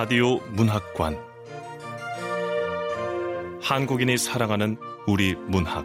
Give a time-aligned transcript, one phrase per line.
[0.00, 1.14] 라디오 문학관
[3.60, 5.84] 한국인이 사랑하는 우리 문학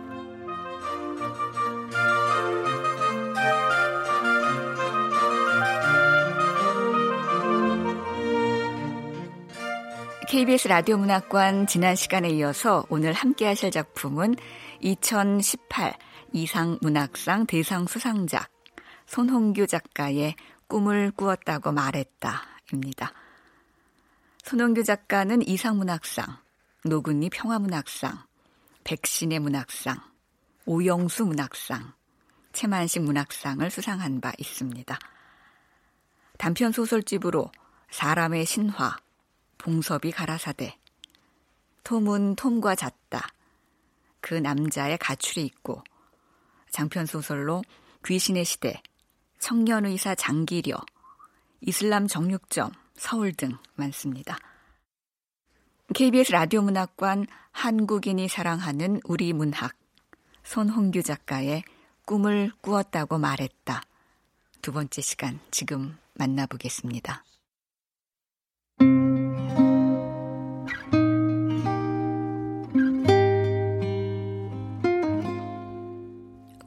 [10.29, 14.35] KBS 라디오 문학관 지난 시간에 이어서 오늘 함께 하실 작품은
[14.79, 15.93] 2018
[16.31, 18.49] 이상 문학상 대상 수상작
[19.07, 20.35] 손홍규 작가의
[20.69, 23.24] 꿈을 꾸었다고 말했다입니다.
[24.47, 26.37] 손홍규 작가는 이상문학상,
[26.83, 28.19] 노근리 평화문학상,
[28.83, 29.99] 백신의 문학상,
[30.67, 31.93] 오영수 문학상,
[32.53, 34.99] 채만식 문학상을 수상한 바 있습니다.
[36.37, 37.51] 단편 소설집으로
[37.89, 38.95] 사람의 신화,
[39.57, 40.77] 봉섭이 가라사대,
[41.83, 43.27] 톰은 톰과 잤다,
[44.21, 45.83] 그 남자의 가출이 있고,
[46.69, 47.63] 장편 소설로
[48.05, 48.79] 귀신의 시대,
[49.39, 50.77] 청년의사 장기려,
[51.61, 54.37] 이슬람 정육점, 서울 등 많습니다.
[55.93, 59.75] KBS 라디오 문학관 한국인이 사랑하는 우리 문학,
[60.43, 61.63] 손홍규 작가의
[62.05, 63.81] 꿈을 꾸었다고 말했다.
[64.61, 67.23] 두 번째 시간 지금 만나보겠습니다.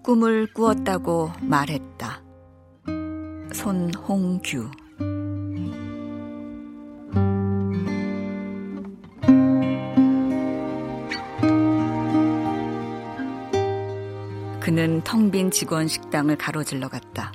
[0.02, 2.22] 꿈을 꾸었다고 말했다.
[3.52, 4.70] 손홍규
[15.08, 17.32] 텅 빈 직원 식당을 가로질러 갔다.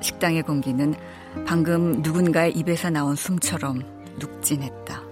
[0.00, 0.92] 식당의 공기는
[1.46, 3.80] 방금 누군가의 입에서 나온 숨처럼
[4.18, 5.02] 눅진했다.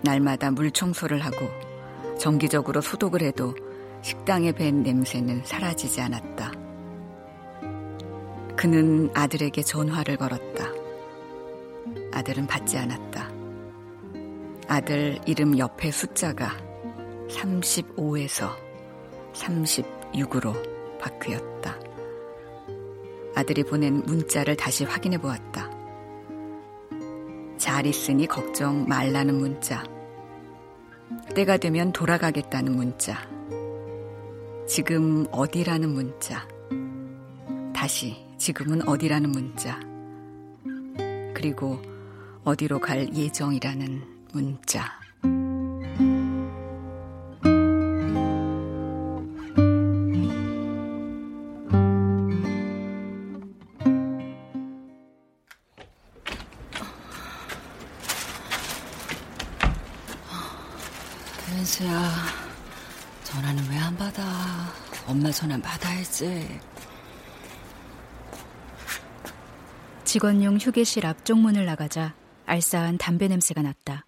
[0.00, 1.46] 날마다 물 청소를 하고
[2.18, 3.54] 정기적으로 소독을 해도
[4.00, 6.52] 식당에 밴 냄새는 사라지지 않았다.
[8.56, 10.68] 그는 아들에게 전화를 걸었다.
[12.12, 13.30] 아들은 받지 않았다.
[14.68, 16.56] 아들 이름 옆에 숫자가
[17.28, 18.61] 35에서
[19.32, 21.78] 36으로 바뀌었다.
[23.34, 25.70] 아들이 보낸 문자를 다시 확인해 보았다.
[27.56, 29.84] 잘 있으니 걱정 말라는 문자.
[31.34, 33.28] 때가 되면 돌아가겠다는 문자.
[34.66, 36.46] 지금 어디라는 문자.
[37.74, 39.80] 다시 지금은 어디라는 문자.
[41.34, 41.80] 그리고
[42.44, 45.01] 어디로 갈 예정이라는 문자.
[65.12, 66.58] 엄마 전화 받아야지.
[70.04, 72.14] 직원용 휴게실 앞쪽 문을 나가자
[72.46, 74.06] 알싸한 담배 냄새가 났다.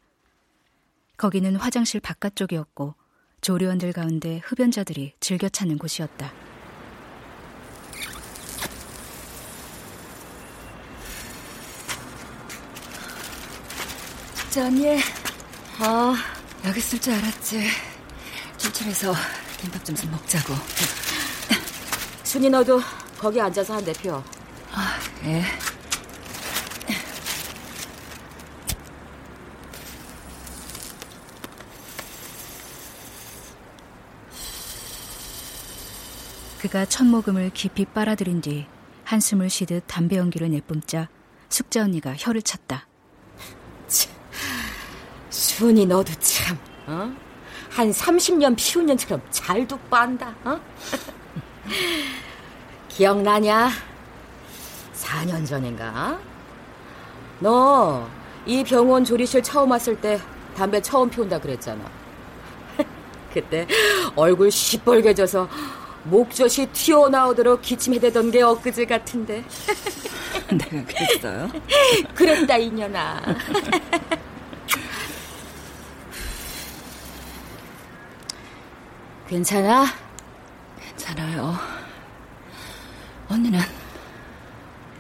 [1.19, 2.95] 거기는 화장실 바깥쪽이었고
[3.43, 6.33] 조리원들 가운데 흡연자들이 즐겨 찾는 곳이었다.
[14.37, 16.15] 진짜 언니, 어,
[16.65, 17.69] 여기 있을 줄 알았지.
[18.57, 19.13] 출출해서
[19.65, 20.53] 김밥 좀좀 먹자고.
[22.23, 22.81] 순이 너도
[23.19, 24.23] 거기 앉아서 한대 피워.
[24.73, 25.43] 아, 예.
[36.61, 38.67] 그가 첫 모금을 깊이 빨아들인 뒤
[39.05, 41.09] 한숨을 쉬듯 담배 연기를 내뿜자
[41.49, 42.87] 숙자 언니가 혀를 찼다.
[45.31, 47.34] 순이 너도 참, 어?
[47.75, 50.61] 한 30년 피운 년처럼 잘도 빤다, 어?
[52.89, 53.71] 기억나냐?
[54.95, 56.19] 4년 전인가?
[57.41, 60.21] 너 이 병원 조리실 처음 왔을 때
[60.57, 61.83] 담배 처음 피운다 그랬잖아.
[63.33, 63.67] 그때
[64.15, 65.49] 얼굴 시뻘개져서
[66.05, 69.43] 목젖이 튀어나오도록 기침해대던 게 엊그제 같은데.
[70.53, 71.51] 내가 그랬어요?
[72.15, 73.23] 그랬다, 이년아.
[79.29, 79.87] 괜찮아?
[80.81, 81.57] 괜찮아요.
[83.29, 83.59] 언니는?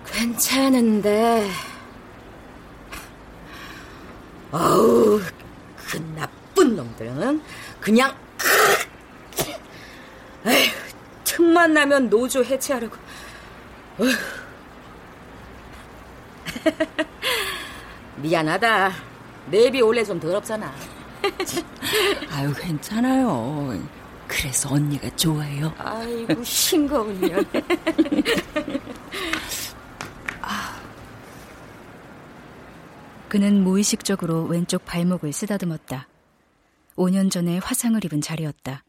[0.06, 1.50] 괜찮은데.
[4.50, 5.20] 어우,
[5.76, 7.42] 그 나쁜 놈들은
[7.80, 8.16] 그냥
[10.46, 10.72] 에휴,
[11.24, 12.96] 틈만 나면 노조 해체하려고.
[18.16, 18.92] 미안하다.
[19.50, 20.72] 내비 원래 좀 더럽잖아.
[22.30, 23.78] 아유, 괜찮아요.
[24.44, 25.72] 그래서 언니가 좋아요.
[25.78, 27.42] 아이고 싱거운 년.
[33.30, 36.08] 그는 무의식적으로 왼쪽 발목을 쓰다듬었다.
[36.96, 38.84] 5년 전에 화상을 입은 자리였다.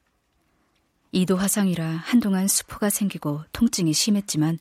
[1.13, 4.59] 이도 화상이라 한동안 수포가 생기고 통증이 심했지만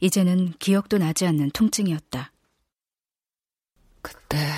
[0.00, 2.32] 이제는 기억도 나지 않는 통증이었다.
[4.02, 4.50] 그때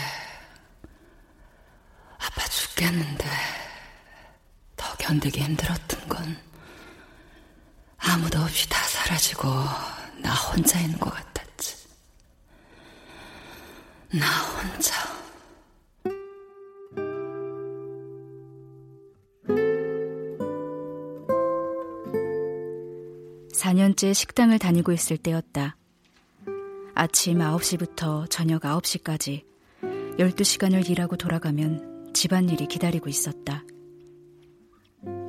[2.17, 3.66] 아파 죽겠는데
[4.97, 6.37] 더 견디기 힘들었던 건
[7.99, 9.49] 아무도 없이 다 사라지고
[10.19, 11.89] 나 혼자 있는 것 같았지.
[14.13, 15.17] 나 혼자.
[23.53, 25.77] 4년째 식당을 다니고 있을 때였다.
[26.95, 29.45] 아침 9시부터 저녁 9시까지
[30.19, 33.65] 12시간을 일하고 돌아가면 집안일이 기다리고 있었다.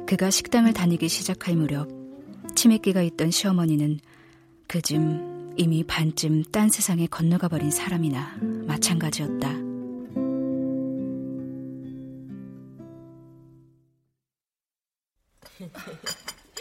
[0.08, 1.90] 그가 식당을 다니기 시작할 무렵
[2.56, 4.00] 치맥기가 있던 시어머니는
[4.70, 9.50] 그쯤 이미 반쯤 딴 세상에 건너가 버린 사람이나 마찬가지였다.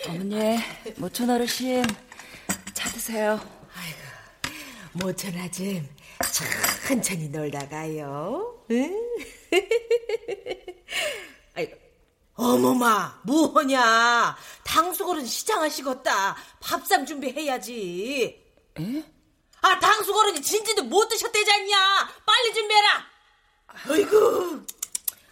[0.09, 0.59] 어머니,
[0.97, 1.85] 모천 어르신,
[2.75, 3.39] 차 드세요.
[3.75, 5.87] 아이고, 모천 아줌,
[6.89, 8.59] 천천히 놀다 가요.
[8.73, 8.93] 응?
[12.37, 14.37] 어머마, 뭐하냐?
[14.63, 16.35] 당수걸은 시장하시겄다.
[16.61, 18.43] 밥상 준비해야지.
[18.79, 19.05] 에?
[19.63, 21.77] 아, 당수걸은 진지도 못 드셨대잖냐.
[22.27, 22.89] 빨리 준비해라.
[23.89, 24.65] 아이고,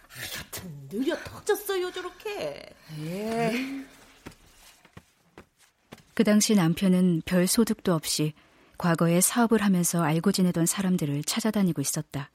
[0.09, 2.75] 하여튼 느려 터졌어요, 저렇게.
[3.01, 3.85] 예.
[6.15, 8.33] 그 당시 남편은 별 소득도 없이
[8.77, 12.31] 과거에 사업을 하면서 알고 지내던 사람들을 찾아다니고 있었다.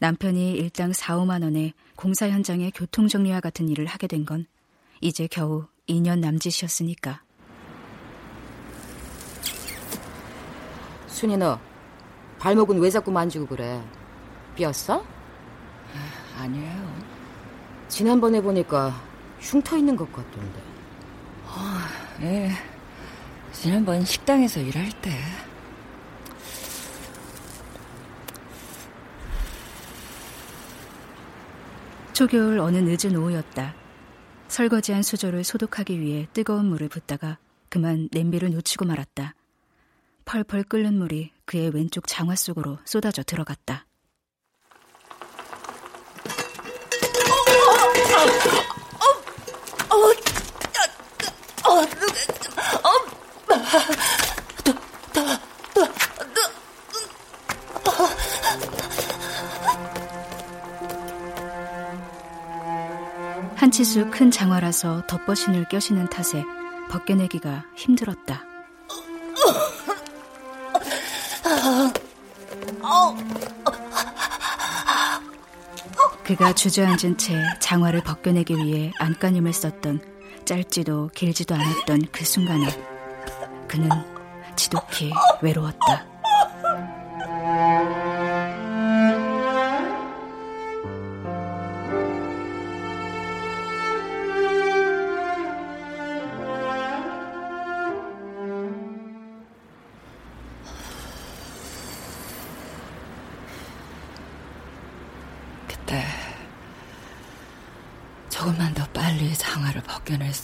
[0.00, 4.46] 남편이 일당 4, 5만 원에 공사 현장의 교통 정리와 같은 일을 하게 된 건
[5.00, 7.22] 이제 겨우 2년 남짓이었으니까.
[11.06, 11.58] 순이 너
[12.38, 13.82] 발목은 왜 자꾸 만지고 그래?
[14.54, 15.04] 삐었어?
[16.38, 16.94] 아니에요.
[17.88, 18.94] 지난번에 보니까
[19.40, 20.62] 흉터 있는 것 같던데.
[22.22, 22.50] 예.
[23.52, 25.10] 지난번 식당에서 일할 때.
[32.18, 33.76] 초겨울 어느 늦은 오후였다.
[34.48, 37.38] 설거지한 수저를 소독하기 위해 뜨거운 물을 붓다가
[37.68, 39.36] 그만 냄비를 놓치고 말았다.
[40.24, 43.86] 펄펄 끓는 물이 그의 왼쪽 장화 속으로 쏟아져 들어갔다.
[63.78, 66.42] 한 치수 큰 장화라서 덮버신을 껴시는 탓에
[66.90, 68.42] 벗겨내기가 힘들었다.
[76.24, 80.00] 그가 주저앉은 채 장화를 벗겨내기 위해 안간힘을 썼던
[80.44, 82.66] 짧지도 길지도 않았던 그 순간에
[83.68, 83.88] 그는
[84.56, 86.17] 지독히 외로웠다.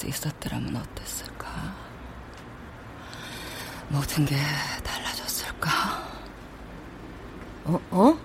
[0.05, 1.75] 수 있었더라면 어땠을까?
[3.89, 4.37] 모든 게
[4.83, 5.71] 달라졌을까?
[7.65, 7.81] 어?
[7.91, 8.19] 어?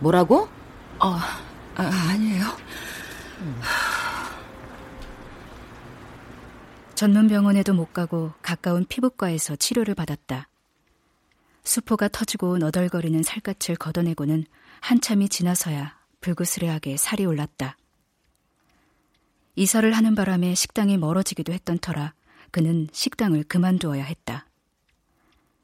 [0.00, 0.48] 뭐라고?
[0.98, 1.16] 어,
[1.76, 2.44] 아, 아니에요.
[6.94, 10.48] 전문 병원에도 못 가고 가까운 피부과에서 치료를 받았다.
[11.64, 14.46] 수포가 터지고 너덜거리는 살갗을 걷어내고는
[14.80, 17.76] 한참이 지나서야 불그스레하게 살이 올랐다.
[19.56, 22.12] 이사를 하는 바람에 식당이 멀어지기도 했던 터라
[22.50, 24.46] 그는 식당을 그만두어야 했다.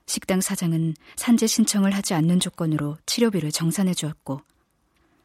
[0.07, 4.41] 식당 사장은 산재 신청을 하지 않는 조건으로 치료비를 정산해 주었고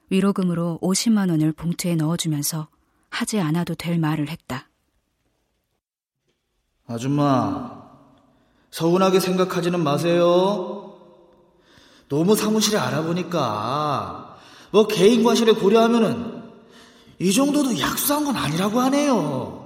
[0.10, 2.68] 위로금으로 50만 원을 봉투에 넣어주면서
[3.10, 4.70] 하지 않아도 될 말을 했다.
[6.88, 7.84] 아줌마,
[8.72, 10.98] 서운하게 생각하지는 마세요.
[12.10, 14.38] 너무 사무실에 알아보니까
[14.72, 16.37] 뭐 개인 과실을 고려하면은
[17.20, 19.64] 이 정도도 약수한 건 아니라고 하네요.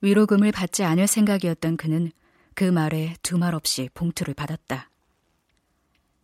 [0.00, 2.10] 위로금을 받지 않을 생각이었던 그는
[2.54, 4.90] 그 말에 두 말 없이 봉투를 받았다.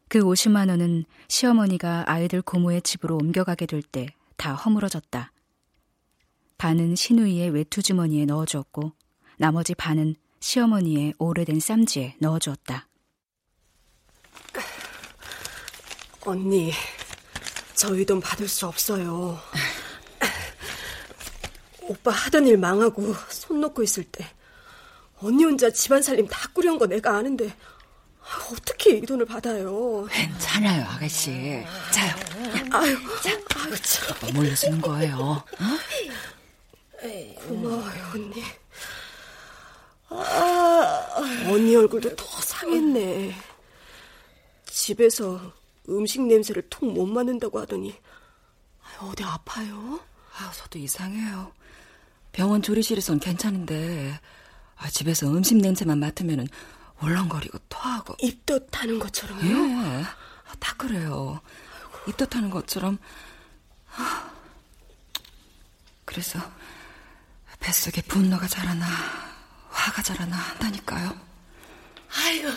[0.09, 5.33] 그 50만 원은 시어머니가 아이들 고모의 집으로 옮겨가게 될 때 다 허물어졌다.
[6.59, 8.93] 반은 신우이의 외투 주머니에 넣어주었고
[9.37, 12.87] 나머지 반은 시어머니의 오래된 쌈지에 넣어주었다.
[16.25, 16.73] 언니,
[17.79, 19.41] 저희 돈 받을 수 없어요.
[21.83, 24.27] 오빠 하던 일 망하고 손 놓고 있을 때
[25.21, 27.55] 언니 혼자 집안 살림 다 꾸려온 거 내가 아는데
[28.51, 30.07] 어떻게 이 돈을 받아요?
[30.11, 31.65] 괜찮아요, 아가씨.
[31.93, 32.15] 자요.
[32.73, 33.31] 아유, 자,
[33.61, 34.35] 아유, 참.
[34.35, 35.17] 몰래 주는 거예요.
[35.17, 35.45] 어?
[37.47, 38.43] 고마워요, 언니.
[40.11, 43.35] 아, 언니 얼굴도 더 상했네.
[44.67, 45.58] 집에서
[45.89, 47.95] 음식 냄새를 통 못 맡는다고 하더니
[49.01, 50.01] 어디 아파요?
[50.37, 51.53] 아, 저도 이상해요.
[52.33, 54.19] 병원 조리실에선 괜찮은데
[54.77, 56.47] 아, 집에서 음식 냄새만 맡으면
[57.01, 59.45] 울렁거리고 토하고 입도 타는 것처럼요?
[59.45, 60.05] 예,
[60.59, 61.41] 다 그래요.
[62.09, 62.99] 입도 타는 것처럼
[66.05, 66.39] 그래서
[67.61, 68.87] 뱃속에 분노가 자라나
[69.71, 71.29] 화가 자라나 한다니까요.
[72.17, 72.49] 아이고,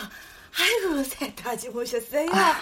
[0.58, 2.30] 아이고, 새까지 오셨어요?
[2.32, 2.54] 아.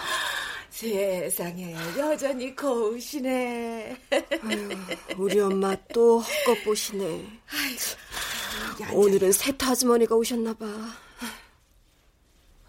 [0.81, 4.01] 세상에 여전히 고우시네.
[4.43, 4.69] 아유,
[5.19, 7.41] 우리 엄마 또 헛것 보시네.
[8.91, 10.67] 오늘은 세타 아주머니가 오셨나 봐.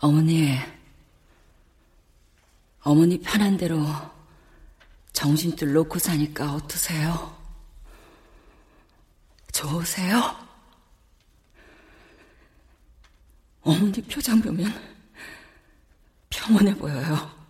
[0.01, 0.57] 어머니,
[2.81, 3.79] 어머니 편한 대로
[5.13, 7.33] 정신줄 놓고 사니까 어떠세요?
[9.53, 10.35] 좋으세요?
[13.61, 14.69] 어머니 표정 보면
[16.29, 17.40] 평온해 보여요.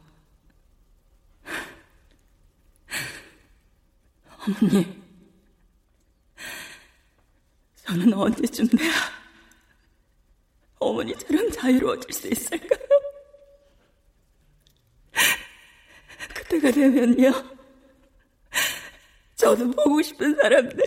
[4.42, 5.02] 어머니,
[7.86, 8.92] 저는 언제쯤 돼야
[10.80, 12.80] 어머니처럼 자유로워질 수 있을까요?
[16.34, 17.32] 그때가 되면요,
[19.36, 20.84] 저도 보고 싶은 사람들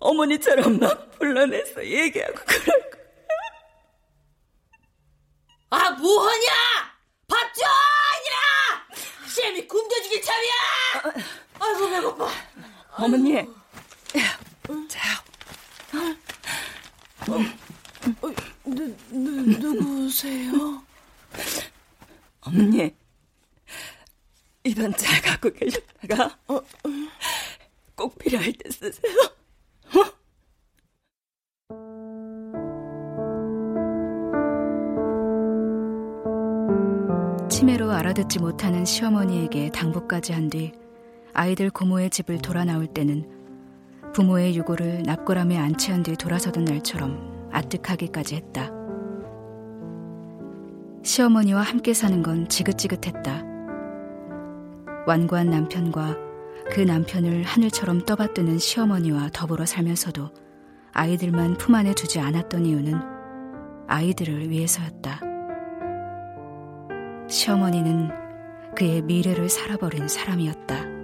[0.00, 3.00] 어머니처럼 막 불러내서 얘기하고 그럴 거예요.
[5.70, 6.48] 아, 뭐하냐?
[7.28, 7.62] 밥 줘!
[8.26, 9.28] 이라!
[9.28, 10.52] 쌤이 굶겨주길 참이야!
[10.94, 11.12] 아
[11.68, 12.28] 이고, 배고파.
[12.96, 13.34] 어머니,
[14.88, 15.22] 자,
[17.28, 17.34] 어,
[18.22, 18.32] 어,
[18.64, 20.82] 누, 누, 누구세요?
[22.40, 22.94] 어머니,
[24.64, 26.62] 이번 잘 갖고 계셨다가 어, 어.
[27.94, 29.14] 꼭 필요할 때 쓰세요.
[29.96, 30.04] 어?
[37.48, 40.72] 치매로 알아듣지 못하는 시어머니에게 당부까지 한 뒤
[41.32, 43.28] 아이들 고모의 집을 돌아 나올 때는
[44.12, 48.70] 부모의 유고를 납골함에 안치한 뒤 돌아서던 날처럼 아득하기까지 했다.
[51.02, 53.44] 시어머니와 함께 사는 건 지긋지긋했다.
[55.06, 56.16] 완고한 남편과
[56.72, 60.30] 그 남편을 하늘처럼 떠받드는 시어머니와 더불어 살면서도
[60.92, 63.00] 아이들만 품 안에 두지 않았던 이유는
[63.88, 65.20] 아이들을 위해서였다.
[67.28, 68.10] 시어머니는
[68.76, 70.99] 그의 미래를 살아버린 사람이었다.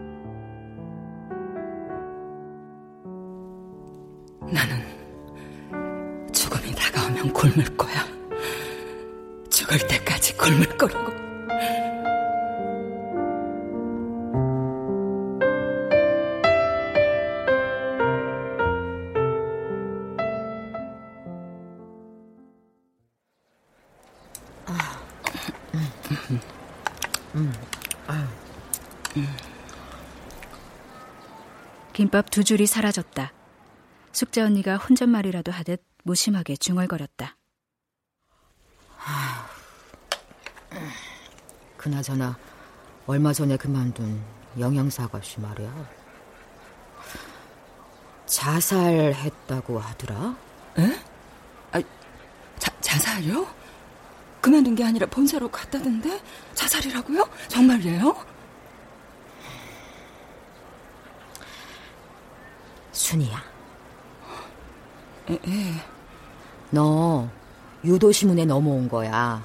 [7.57, 8.07] 굶을 거야.
[9.51, 11.17] 죽을 때까지 굶을 거라고.
[31.95, 33.33] 김밥 두 줄이 사라졌다.
[34.13, 37.36] 숙자 언니가 혼잣말이라도 하듯 무심하게 중얼거렸다.
[41.77, 42.37] 그나저나
[43.07, 44.21] 얼마 전에 그만둔
[44.59, 45.89] 영양사 아가씨 말이야.
[48.27, 50.37] 자살했다고 하더라.
[50.79, 50.99] 에?
[51.73, 51.81] 아,
[52.59, 53.47] 자, 자살요?
[54.41, 56.21] 그만둔 게 아니라 본사로 갔다던데?
[56.55, 57.29] 자살이라고요?
[57.49, 58.17] 정말이에요?
[62.93, 63.43] 순이야.
[65.31, 65.75] 에, 에.
[66.71, 67.29] 너
[67.85, 69.43] 유도신문에 넘어온 거야.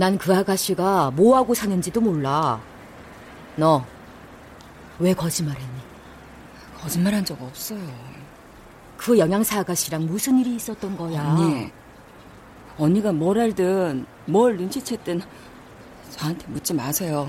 [0.00, 2.60] 난 그 아가씨가 뭐하고 사는지도 몰라.
[3.56, 3.84] 너
[4.98, 5.80] 왜 거짓말했니?
[6.78, 7.80] 거짓말한 적 없어요.
[8.98, 11.22] 그 영양사 아가씨랑 무슨 일이 있었던 거야?
[11.22, 11.72] 언니,
[12.76, 15.22] 언니가 뭘 알든 뭘 눈치챘든
[16.10, 17.28] 저한테 묻지 마세요.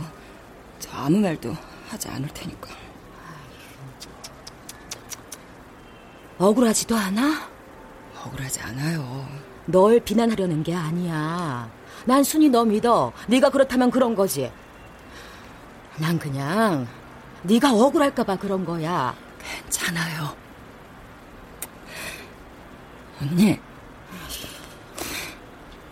[0.79, 1.55] 저 아무 말도
[1.89, 2.69] 하지 않을 테니까.
[6.37, 7.49] 억울하지도 않아?
[8.25, 9.25] 억울하지 않아요.
[9.65, 11.69] 널 비난하려는 게 아니야.
[12.05, 13.12] 난 순이 너 믿어.
[13.27, 14.51] 네가 그렇다면 그런 거지.
[15.98, 16.88] 난 그냥
[17.43, 19.15] 네가 억울할까 봐 그런 거야.
[19.39, 20.36] 괜찮아요.
[23.22, 23.60] 언니,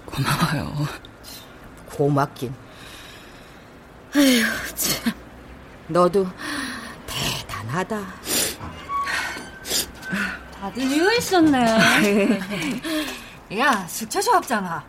[0.06, 0.88] 고마워요.
[1.96, 2.54] 고맙긴.
[4.16, 5.14] 아휴, 참.
[5.88, 6.28] 너도
[7.06, 8.02] 대단하다.
[10.60, 12.40] 다들 이유 있었네.
[13.60, 14.84] 야, 숙제 조합장아.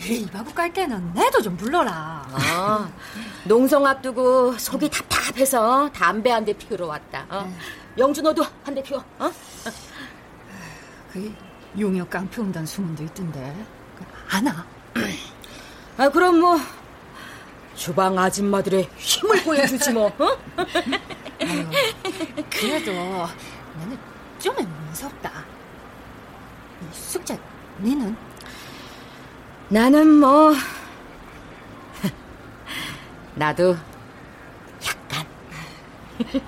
[0.00, 2.26] 이바구 깔 때는 내도 좀 불러라.
[2.32, 2.92] 어,
[3.44, 7.24] 농성 앞두고 속이 답답해서 담배 한 대 피우러 왔다.
[7.30, 7.52] 어?
[7.98, 9.04] 영주 너도 한 대 피워.
[9.18, 9.30] 어?
[11.12, 11.32] 그
[11.78, 13.54] 용역 깡피 온다는 소문도 있던데.
[13.96, 14.04] 그
[14.36, 14.66] 아나?
[15.98, 16.58] 아, 그럼 뭐
[17.76, 20.08] 주방 아줌마들의 힘을 보여주지 뭐.
[20.18, 20.36] 어?
[21.40, 21.66] 아유,
[22.50, 23.98] 그래도 나는
[24.40, 24.54] 좀
[24.88, 25.30] 무섭다.
[26.92, 27.38] 숙제,
[27.80, 28.16] 니는?
[29.72, 30.52] 나는 뭐
[33.34, 33.74] 나도
[34.84, 35.26] 약간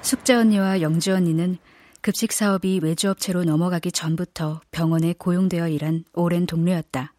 [0.00, 1.58] 숙자 언니와 영주 언니는
[2.00, 7.12] 급식 사업이 외주업체로 넘어가기 전부터 병원에 고용되어 일한 오랜 동료였다.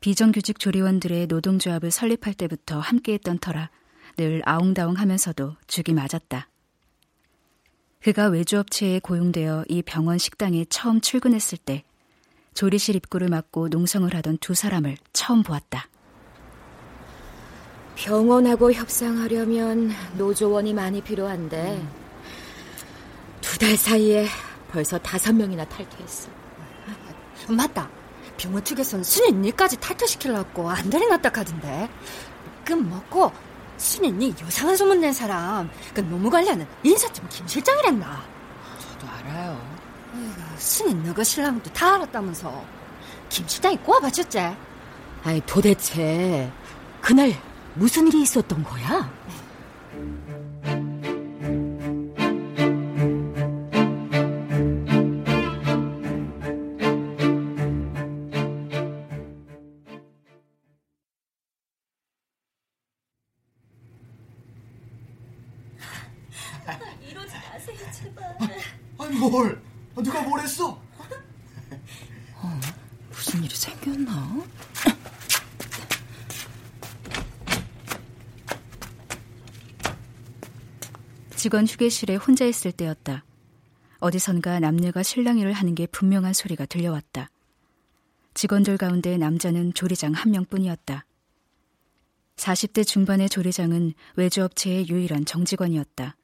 [0.00, 3.70] 비정규직 조리원들의 노동조합을 설립할 때부터 함께했던 터라
[4.18, 6.50] 늘 아웅다웅 하면서도 죽이 맞았다.
[8.02, 11.84] 그가 외주업체에 고용되어 이 병원 식당에 처음 출근했을 때
[12.58, 15.86] 조리실 입구를 막고 농성을 하던 두 사람을 처음 보았다.
[17.94, 21.80] 병원하고 협상하려면 노조원이 많이 필요한데
[23.40, 24.26] 두달 사이에
[24.72, 26.30] 벌써 다섯 명이나 탈퇴했어.
[27.48, 27.88] 맞다.
[28.36, 31.88] 병원 측에서는 순인 니까지 탈퇴시키려고 안달이 났다 카던데.
[32.64, 33.30] 그 먹고
[33.76, 38.20] 순인 니 요상한 소문 낸 사람 그 노무 관리하는 인사팀 김 실장이랬나.
[38.80, 39.77] 저도 알아요.
[40.58, 42.64] 순인 너가 신랑도 다 알았다면서.
[43.28, 44.38] 김 실장이 꼬아봤었지.
[45.24, 46.50] 아니 도대체
[47.00, 47.32] 그날
[47.74, 49.10] 무슨 일이 있었던 거야?
[67.00, 68.36] 이러지 마세요, 제발.
[68.98, 69.67] 아니 뭘?
[70.02, 70.80] 누가 뭘 했어?
[72.34, 72.60] 어,
[73.10, 74.44] 무슨 일이 생겼나?
[81.34, 83.24] 직원 휴게실에 혼자 있을 때였다.
[84.00, 87.30] 어디선가 남녀가 실랑이를 하는 게 분명한 소리가 들려왔다.
[88.34, 91.04] 직원들 가운데 남자는 조리장 한 명뿐이었다.
[92.36, 96.17] 40대 중반의 조리장은 외주업체의 유일한 정직원이었다.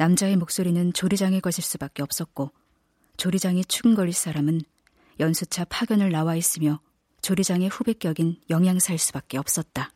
[0.00, 2.52] 남자의 목소리는 조리장에 거실 수밖에 없었고
[3.18, 4.62] 조리장이 추근거릴 사람은
[5.18, 6.80] 연수차 파견을 나와 있으며
[7.20, 9.90] 조리장의 후배격인 영양사일 수밖에 없었다.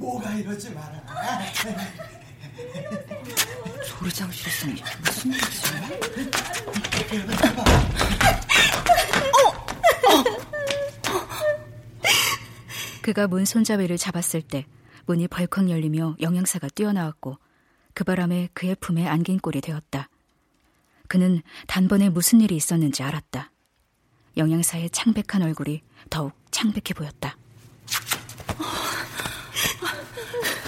[0.00, 1.00] 뭐가 이러지 마라.
[3.86, 4.66] 조리장실에서
[5.00, 5.62] 무슨 일이지?
[13.04, 14.64] 그가 문 손잡이를 잡았을 때
[15.04, 17.36] 문이 벌컥 열리며 영양사가 뛰어나왔고
[17.92, 20.08] 그 바람에 그의 품에 안긴 꼴이 되었다.
[21.06, 23.50] 그는 단번에 무슨 일이 있었는지 알았다.
[24.38, 27.36] 영양사의 창백한 얼굴이 더욱 창백해 보였다.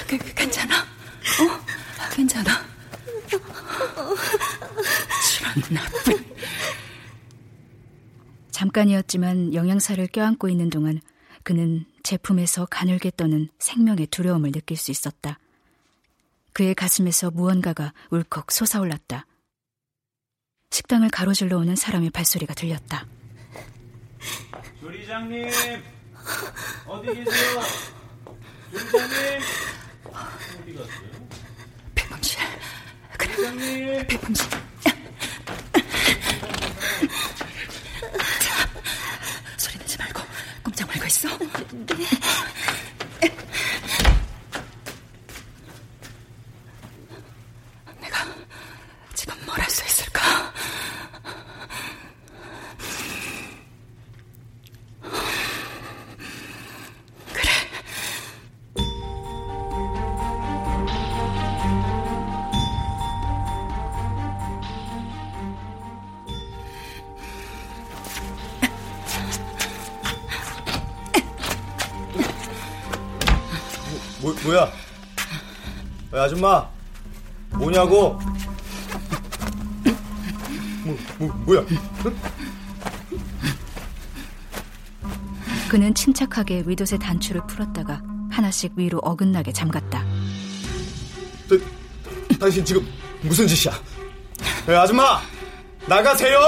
[0.07, 0.83] 그, 그, 괜찮아?
[0.83, 2.15] 어?
[2.15, 2.51] 괜찮아?
[5.39, 6.23] 저런 나쁜.
[8.51, 11.01] 잠깐이었지만 영양사를 껴안고 있는 동안
[11.43, 15.41] 그는 제품에서 가늘게 떠는 생명의 두려움을 느낄 수 있었다.
[16.53, 19.27] 그의 가슴에서 무언가가 울컥 솟아올랐다.
[20.71, 23.09] 식당을 가로질러 오는 사람의 발소리가 들렸다.
[24.81, 25.51] 조리장님
[26.87, 27.61] 어디 계세요?
[28.71, 29.41] 조리장님
[30.05, 31.29] 어디 갔어요?
[31.97, 32.39] 백범실.
[33.19, 34.07] 그래.
[34.07, 34.49] 백범실.
[38.39, 38.69] 자,
[39.57, 40.23] 소리 내지 말고
[41.07, 41.29] 있어.
[41.39, 43.37] 네.
[48.01, 48.25] 내가
[49.15, 49.71] 지금 뭘있
[76.27, 76.69] 아줌마
[77.51, 78.19] 뭐냐고?
[80.85, 81.65] 뭐, 뭐 뭐야?
[85.69, 90.03] 그는 침착하게 위도새 단추를 풀었다가 하나씩 위로 어긋나게 잠갔다.
[91.49, 91.57] 너,
[92.41, 92.85] 당신 지금
[93.23, 93.73] 무슨 짓이야?
[94.71, 95.21] 야, 아줌마
[95.87, 96.41] 나가세요!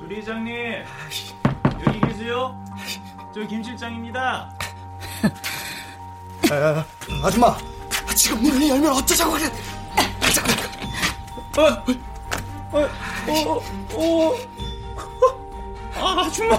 [0.00, 0.54] 조리 회장님,
[1.86, 2.64] 여기 계세요?
[3.32, 4.50] 저 김 실장입니다.
[6.50, 6.84] 아,
[7.22, 7.56] 아줌마,
[8.14, 9.46] 지금 문을 열면 어쩌자고 그래?
[11.56, 11.62] 어,
[12.72, 12.88] 어,
[13.28, 13.62] 어,
[13.94, 14.34] 어,
[15.98, 16.58] 아, 아줌마,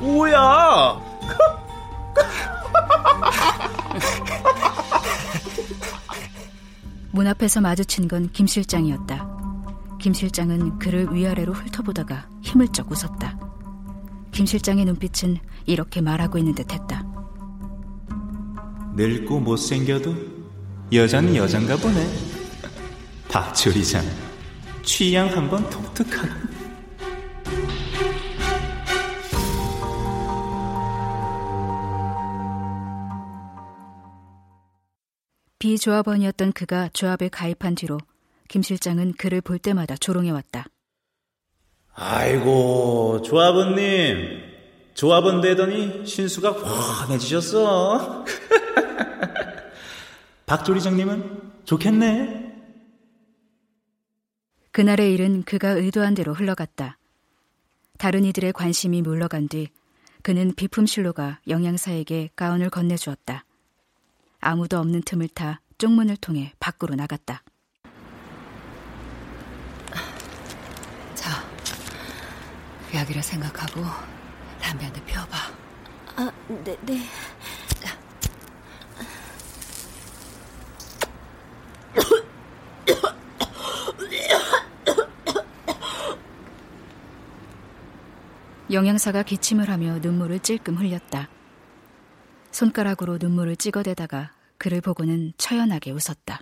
[0.00, 1.00] 뭐야?
[7.12, 9.32] 문 앞에서 마주친 건 김 실장이었다.
[10.00, 13.38] 김 실장은 그를 위아래로 훑어보다가 힘을 쩍 웃었다.
[14.32, 17.04] 김 실장의 눈빛은 이렇게 말하고 있는 듯 했다.
[18.96, 20.14] 늙고 못생겨도
[20.92, 22.06] 여자는 여잔가 보네.
[23.28, 24.04] 박조리장,
[24.84, 26.54] 취향 한번 독특하고.
[35.58, 37.98] 비조합원이었던 그가 조합에 가입한 뒤로
[38.48, 40.66] 김 실장은 그를 볼 때마다 조롱해왔다.
[41.94, 44.53] 아이고, 조합원님.
[44.94, 48.24] 조합원 되더니 신수가 환해지셨어.
[50.46, 52.54] 박조리장님은 좋겠네.
[54.70, 56.98] 그날의 일은 그가 의도한 대로 흘러갔다.
[57.98, 59.68] 다른 이들의 관심이 물러간 뒤
[60.22, 63.44] 그는 비품실로가 영양사에게 가운을 건네주었다.
[64.40, 67.42] 아무도 없는 틈을 타 쪽문을 통해 밖으로 나갔다.
[71.14, 71.30] 자,
[72.94, 73.82] 약이라 생각하고
[74.64, 75.36] 담배 한 대 피워봐.
[76.16, 76.32] 아,
[76.64, 77.00] 네, 네.
[88.70, 91.28] 영양사가 기침을 하며 눈물을 찔끔 흘렸다.
[92.50, 96.40] 손가락으로 눈물을 찍어대다가 그를 보고는 처연하게 웃었다.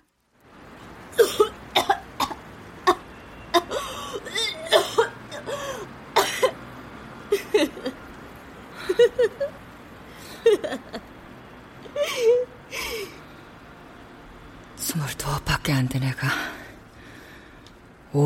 [14.76, 16.28] 스물두밖에 안 된 애가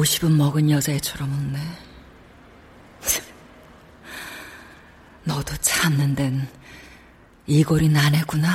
[0.06, 1.58] 50은 먹은 여자애처럼 웃네.
[5.24, 6.48] 너도 참는 데는
[7.46, 8.48] 이골이 나네구나.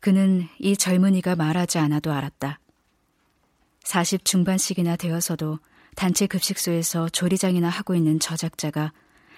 [0.00, 2.58] 그는 이 젊은이가 말하지 않아도 알았다.
[3.84, 5.60] 40 중반씩이나 되어서도
[5.94, 8.92] 단체 급식소에서 조리장이나 하고 있는 저작자가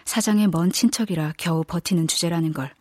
[0.05, 2.75] 사장의 먼 친척이라 겨우 버티는 주제라는 걸.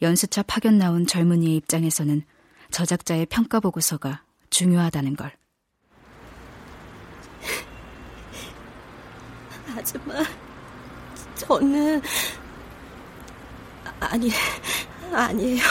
[0.00, 2.22] 연수차 파견 나온 젊은이의 입장에서는
[2.70, 5.38] 저작자의 평가 보고서가 중요하다는 걸.
[9.88, 10.22] 아줌마,
[11.34, 12.02] 저는
[14.00, 14.30] 아니
[15.10, 15.62] 아니에요.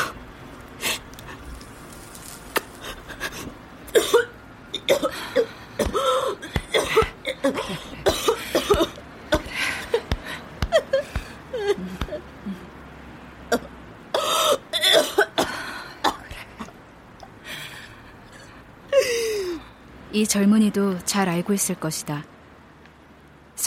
[20.11, 22.23] 이 젊은이도 잘 알고 있을 것이다.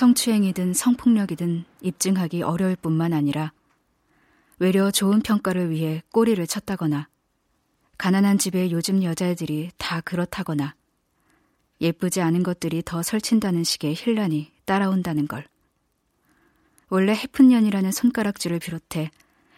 [0.01, 3.53] 성추행이든 성폭력이든 입증하기 어려울 뿐만 아니라
[4.59, 7.07] 외려 좋은 평가를 위해 꼬리를 쳤다거나
[7.99, 10.75] 가난한 집의 요즘 여자애들이 다 그렇다거나
[11.83, 15.47] 예쁘지 않은 것들이 더 설친다는 식의 혼란이 따라온다는 걸.
[16.89, 19.11] 원래 해픈년이라는 손가락질을 비롯해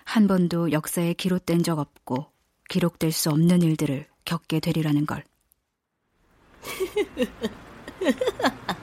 [0.02, 2.26] 한 번도 역사에 기록된 적 없고
[2.68, 5.22] 기록될 수 없는 일들을 겪게 되리라는 걸.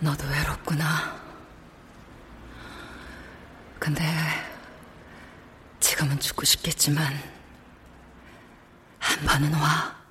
[0.00, 1.20] 너도 외롭구나.
[3.78, 4.02] 근데
[5.80, 7.12] 지금은 죽고 싶겠지만
[8.98, 10.02] 한 번은 와.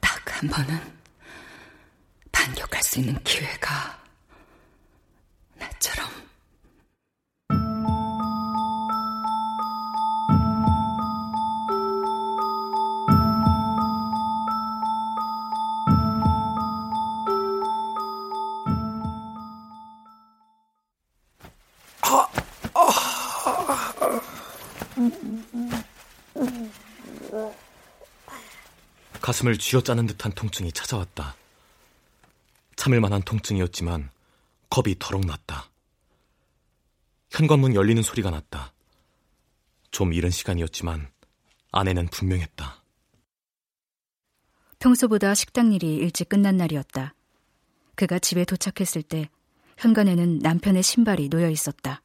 [0.00, 0.98] 딱 한 번은
[2.30, 4.00] 반격할 수 있는 기회가
[5.56, 6.27] 나처럼.
[29.20, 31.36] 가슴을 쥐어짜는 듯한 통증이 찾아왔다.
[32.76, 34.10] 참을 만한 통증이었지만
[34.70, 35.68] 겁이 더럭 났다.
[37.30, 38.72] 현관문 열리는 소리가 났다.
[39.90, 41.10] 좀 이른 시간이었지만
[41.72, 42.82] 아내는 분명했다.
[44.78, 47.14] 평소보다 식당 일이 일찍 끝난 날이었다.
[47.96, 49.28] 그가 집에 도착했을 때
[49.76, 52.00] 현관에는 남편의 신발이 놓여 있었다.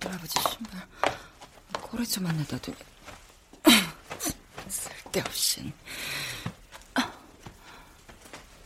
[0.00, 0.86] 할아버지 신발
[1.98, 2.76] 고래좀 만나다 두니
[4.68, 5.72] 쓸데없이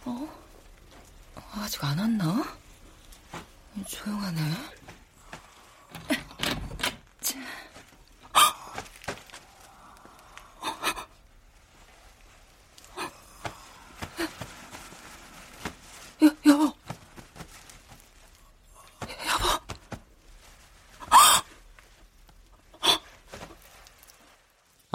[0.04, 0.28] 어?
[1.52, 2.58] 아직 안 왔나?
[3.86, 4.40] 조용하네.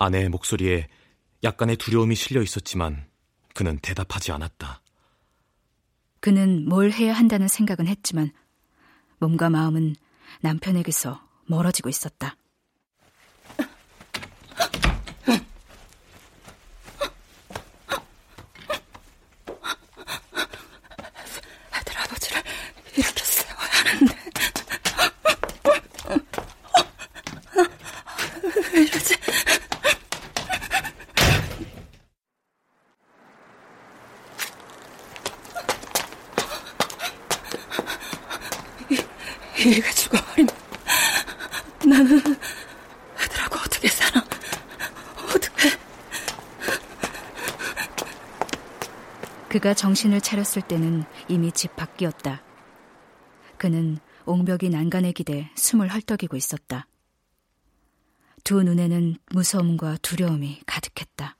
[0.07, 0.87] 아내의 목소리에
[1.43, 3.07] 약간의 두려움이 실려 있었지만
[3.53, 4.81] 그는 대답하지 않았다.
[6.19, 8.31] 그는 뭘 해야 한다는 생각은 했지만
[9.19, 9.95] 몸과 마음은
[10.41, 12.37] 남편에게서 멀어지고 있었다.
[39.65, 40.55] 얘가 죽어버리면
[41.85, 42.21] 나는
[43.19, 44.23] 애들하고 어떻게 살아?
[45.33, 45.71] 어떻게?
[49.67, 52.41] 그가 정신을 차렸을 때는 이미 집 밖이었다.
[53.57, 56.87] 그는 옹벽이 난간에 기대 숨을 헐떡이고 있었다.
[58.45, 61.35] 두 눈에는 무서움과 두려움이 가득했다.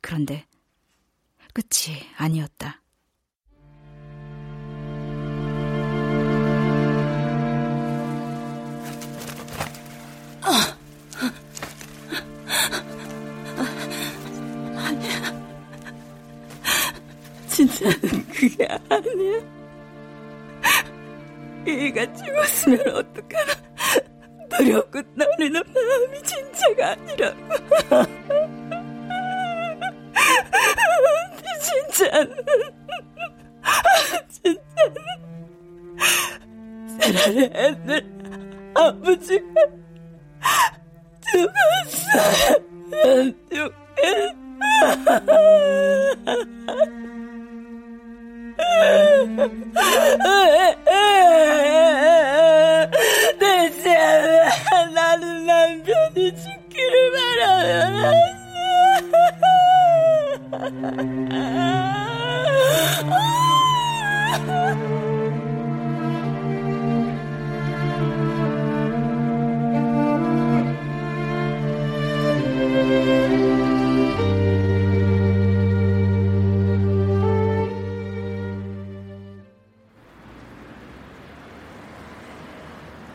[0.00, 0.44] 그런데
[1.52, 2.82] 끝이 아니었다.
[22.64, 23.52] 죽었으면 어떡하나.
[24.56, 27.63] 두렵고 떨리는 마음이 진짜가 아니라고.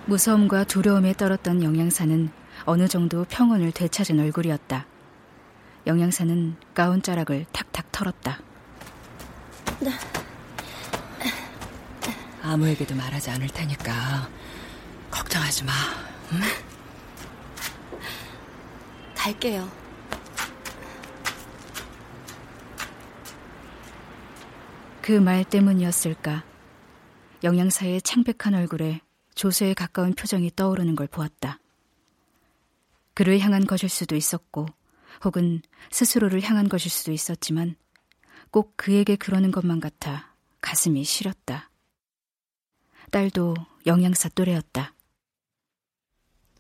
[0.10, 4.86] 무서움과 두려움에 떨었던 영양사는 어느 정도 평온을 되찾은 얼굴이었다.
[5.88, 8.40] 영양사는 가운 자락을 탁탁 털었다.
[12.42, 14.30] 아무에게도 말하지 않을 테니까
[15.12, 15.72] 걱정하지 마.
[16.34, 16.40] 응?
[19.16, 19.70] 갈게요.
[25.02, 26.44] 그 말 때문이었을까?
[27.44, 29.02] 영양사의 창백한 얼굴에
[29.34, 31.60] 조세에 가까운 표정이 떠오르는 걸 보았다.
[33.20, 34.66] 그를 향한 것일 수도 있었고,
[35.26, 37.76] 혹은 스스로를 향한 것일 수도 있었지만,
[38.50, 41.70] 꼭 그에게 그러는 것만 같아 가슴이 시렸다.
[43.12, 43.56] 딸도
[43.88, 44.94] 영양사 또래였다.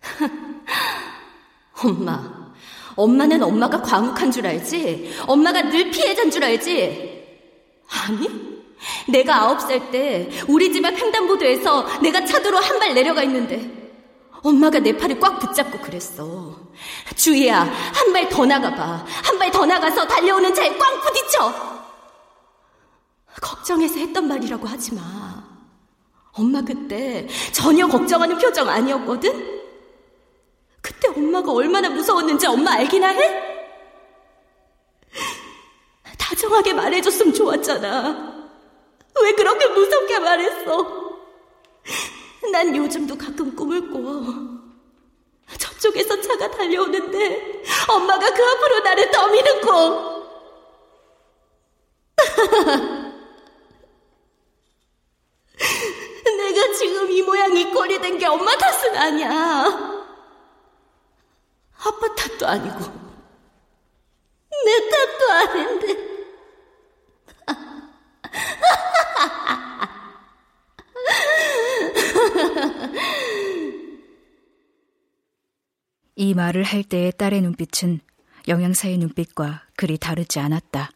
[1.81, 2.51] 엄마,
[2.97, 5.13] 엄마는 엄마가 과묵한 줄 알지?
[5.27, 7.25] 엄마가 늘 피해자인 줄 알지?
[7.87, 8.27] 아니?
[9.07, 13.78] 내가 아홉 살 때 우리 집 앞 횡단보도에서 내가 차도로 한 발 내려가 있는데
[14.41, 16.55] 엄마가 내 팔을 꽉 붙잡고 그랬어.
[17.15, 19.05] 주희야, 한 발 더 나가봐.
[19.23, 21.79] 한 발 더 나가서 달려오는 차에 꽝 부딪혀.
[23.41, 25.01] 걱정해서 했던 말이라고 하지 마.
[26.33, 29.59] 엄마 그때 전혀 걱정하는 표정 아니었거든?
[30.81, 33.49] 그때 엄마가 얼마나 무서웠는지 엄마 알기나 해?
[36.17, 38.39] 다정하게 말해줬으면 좋았잖아.
[39.21, 41.09] 왜 그렇게 무섭게 말했어?
[42.51, 44.59] 난 요즘도 가끔 꿈을 꿔.
[45.57, 50.19] 저쪽에서 차가 달려오는데 엄마가 그 앞으로 나를 떠미는 거.
[56.37, 59.29] 내가 지금 이 모양 이 꼴이 된 게 엄마 탓은 아니야.
[61.81, 62.79] 아빠 탓도 아니고
[64.65, 66.09] 내 탓도 아닌데
[76.21, 78.01] 이 말을 할 때의 딸의 눈빛은
[78.49, 80.91] 영양사의 눈빛과 그리 다르지 않았다.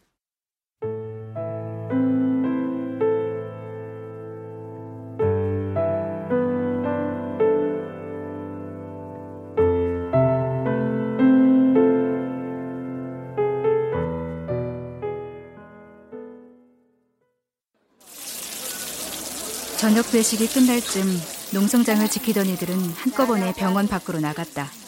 [19.80, 21.06] 저녁 배식이 끝날 쯤
[21.54, 24.83] 농성장을 지키던 이들은 한꺼번에 병원 밖으로 나갔다.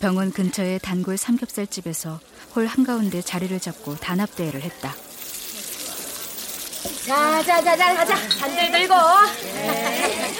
[0.00, 2.20] 병원 근처의 단골 삼겹살집에서
[2.54, 4.94] 홀 한가운데 자리를 잡고 단합대회를 했다.
[7.06, 8.14] 자, 자, 자, 자, 가자.
[8.38, 8.94] 반들 들고.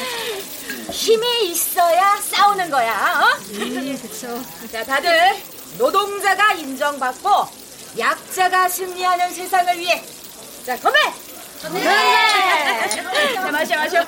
[0.93, 3.39] 힘이 있어야 싸우는 거야, 어?
[3.53, 4.43] 예, 그쵸.
[4.73, 5.37] 자, 다들
[5.77, 7.29] 노동자가 인정받고
[7.99, 10.03] 약자가 승리하는 세상을 위해.
[10.65, 10.99] 자, 건배!
[11.73, 12.89] 네.
[13.35, 14.07] 자, 마셔, 마셔.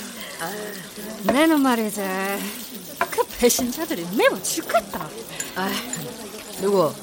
[1.23, 2.01] 내는 말이지.
[3.09, 5.07] 그 배신자들이 매우 죽겠다.
[5.55, 5.69] 아,
[6.61, 6.93] 누구?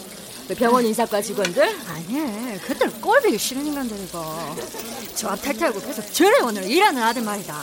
[0.46, 1.62] 그 병원 인사과 직원들?
[1.88, 4.24] 아니, 그들 꼴보기 싫은 인간들이고.
[5.14, 7.55] 저 탈퇴하고 계속 저래 오늘 일하는 아들 말이다.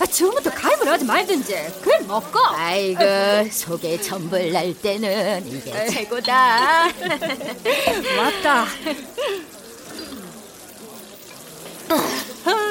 [0.00, 1.54] 아, 처음부터 가입을 하지 말든지.
[1.82, 2.38] 그걸 먹고.
[2.46, 3.00] 아이고,
[3.50, 6.88] 속에 전불 날 때는 이게 최고다.
[8.16, 8.66] 맞다.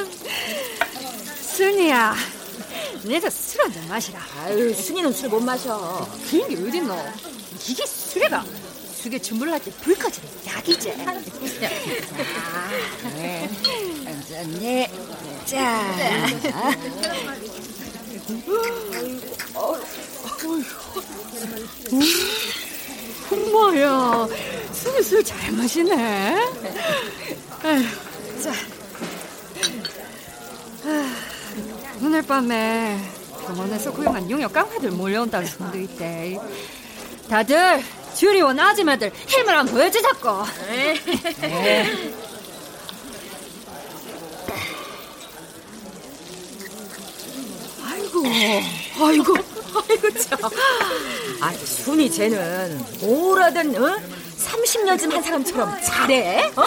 [1.57, 2.13] 순이야,
[3.03, 4.19] 니도 술 한 잔 마시라.
[4.43, 6.07] 아유, 순이는 술 못 마셔.
[6.29, 6.95] 그런 게 어딨노?
[7.67, 8.45] 이게 술이가
[9.01, 10.89] 속에 주물날 때 불꺼지는 약이지.
[13.15, 13.49] 네.
[14.05, 14.91] 앉았네.
[15.45, 15.95] 자.
[23.31, 24.27] 엄마야,
[24.73, 26.35] 순이 술잘 마시네.
[27.63, 27.83] 아휴,
[28.43, 28.53] 자.
[31.97, 32.99] 아, 오늘 밤에
[33.45, 36.39] 병원에서 고용한 용역 깡패들 몰려온다는 소문도 있대.
[37.27, 37.83] 다들
[38.15, 40.43] 주리원 아줌마들 힘을 한번 보여주자고.
[41.41, 41.85] 네.
[47.83, 48.23] 아이고,
[48.99, 49.35] 아이고,
[49.89, 50.39] 아이고, 참.
[51.41, 53.97] 아, 순이 쟤는 뭐라든, 어?
[54.37, 56.63] 30년쯤 한 사람처럼 잘해, 어?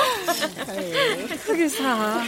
[1.44, 2.24] 흑의사.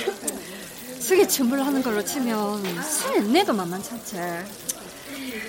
[1.03, 4.15] 숙이 주물하는 걸로 치면 술은 내도 만만찮지.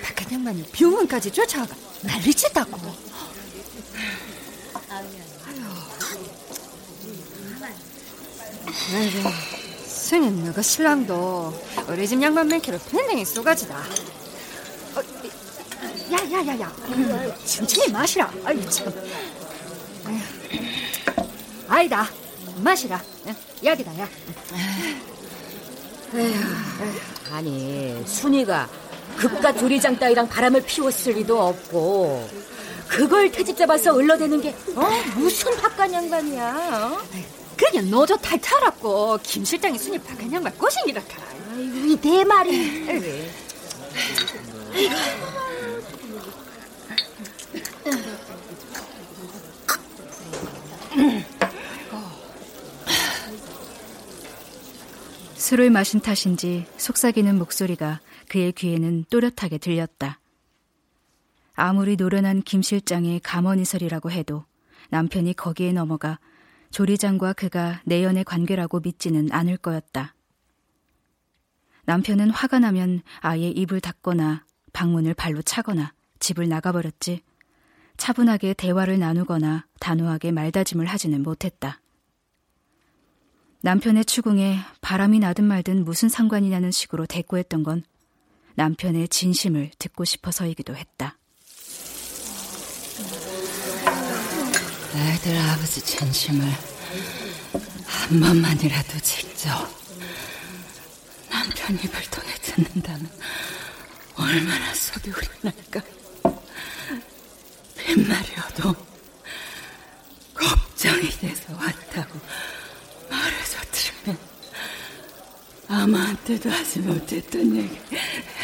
[0.02, 2.76] 박한 양반이 병원까지 쫓아가 난리쳤다고.
[8.92, 9.30] 아이고,
[9.86, 13.78] 승인 너가 신랑도 우리 집 양반 맨키로 팬댕이 쏘가지다.
[14.96, 15.02] 어,
[16.10, 16.72] 야야야야,
[17.46, 18.32] 천천히 마시라.
[18.44, 18.92] 아이 참.
[21.68, 22.10] 아니다,
[22.56, 23.00] 마시라.
[23.62, 23.92] 여기다
[26.14, 26.34] 야.
[27.32, 28.68] 아니, 순이가
[29.16, 32.28] 급가 조리장 따위랑 바람을 피웠을 리도 없고,
[32.88, 34.88] 그걸 트집 잡아서 을러대는 게, 어?
[35.16, 37.02] 무슨 박간 양반이야, 어?
[37.56, 41.24] 그게 너저 탈탈하고 김 실장이 순이 박한 양반 꼬신 기라 카라.
[41.52, 43.30] 아이고, 이내 말이.
[55.44, 60.18] 술을 마신 탓인지 속삭이는 목소리가 그의 귀에는 또렷하게 들렸다.
[61.52, 64.46] 아무리 노련한 김 실장의 감언이설이라고 해도
[64.88, 66.18] 남편이 거기에 넘어가
[66.70, 70.14] 조리장과 그가 내연의 관계라고 믿지는 않을 거였다.
[71.84, 77.20] 남편은 화가 나면 아예 입을 닫거나 방문을 발로 차거나 집을 나가버렸지
[77.98, 81.82] 차분하게 대화를 나누거나 단호하게 말다짐을 하지는 못했다.
[83.64, 87.82] 남편의 추궁에 바람이 나든 말든 무슨 상관이냐는 식으로 대꾸했던 건
[88.56, 91.16] 남편의 진심을 듣고 싶어서이기도 했다.
[94.94, 96.46] 애들 아버지 진심을
[97.86, 99.50] 한 번만이라도 직접
[101.30, 103.10] 남편 입을 통해 듣는다면
[104.16, 105.80] 얼마나 속이 우려날까.
[107.78, 108.74] 빈말이어도
[110.34, 112.20] 걱정이 돼서 왔다고
[113.10, 114.18] 말해줘 들으면
[115.68, 117.78] 아무한테도 하지 못했던 얘기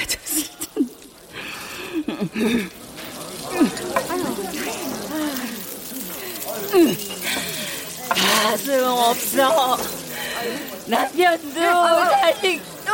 [0.00, 0.44] 해줬을
[0.74, 2.68] 텐데.
[8.08, 9.76] 가슴 없어.
[10.86, 12.92] 남편도 달리 또.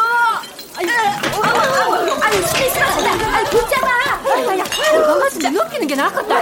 [0.76, 3.36] 아니, 순이 쓰러진다.
[3.36, 3.88] 아니, 괜찮아.
[4.58, 6.40] 야, 가만히 넘기는 게 낫겠다.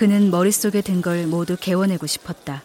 [0.00, 2.62] 그는 머릿속에 든 걸 모두 개워내고 싶었다.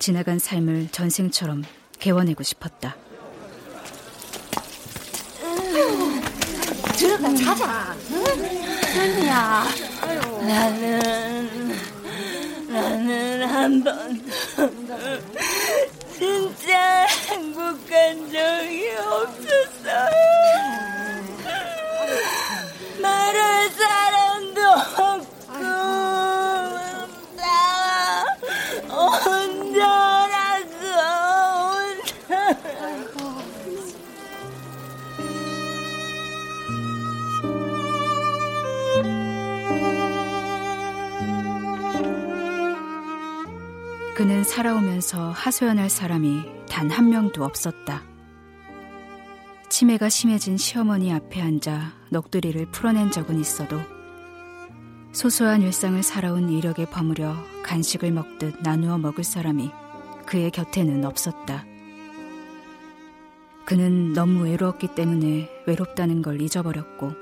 [0.00, 1.62] 지나간 삶을 전생처럼
[2.00, 2.96] 개워내고 싶었다.
[6.96, 7.94] 들어가 자자.
[8.96, 9.64] 은이야.
[10.40, 11.78] 나는
[12.66, 14.20] 나는 한번
[16.18, 18.01] 진짜 행복한
[45.42, 48.04] 하소연할 사람이 단 한 명도 없었다.
[49.68, 53.80] 치매가 심해진 시어머니 앞에 앉아 넋두리를 풀어낸 적은 있어도
[55.10, 57.34] 소소한 일상을 살아온 이력에 버무려
[57.64, 59.72] 간식을 먹듯 나누어 먹을 사람이
[60.26, 61.64] 그의 곁에는 없었다.
[63.64, 67.14] 그는 너무 외로웠기 때문에 외롭다는 걸 잊어버렸고,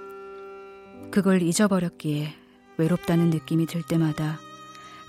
[1.11, 2.35] 그걸 잊어버렸기에
[2.77, 4.39] 외롭다는 느낌이 들 때마다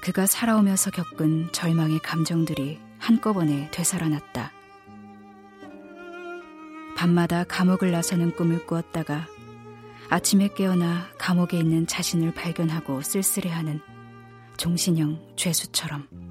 [0.02, 4.52] 그가 살아오면서 겪은 절망의 감정들이 한꺼번에 되살아났다.
[6.96, 9.28] 밤마다 감옥을 나서는 꿈을 꾸었다가
[10.10, 13.82] 아침에 깨어나 감옥에 있는 자신을 발견하고 쓸쓸해하는
[14.58, 16.31] 종신형 죄수처럼.